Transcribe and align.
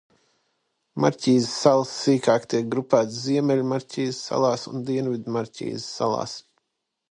Marķīza 1.03 1.51
salas 1.55 1.91
sīkāk 2.05 2.47
tiek 2.55 2.71
grupētas 2.73 3.21
Ziemeļu 3.27 3.67
Marķīza 3.75 4.17
salās 4.23 4.67
un 4.75 4.83
Dienvidu 4.91 5.37
Marķīza 5.39 5.87
salās. 5.93 6.37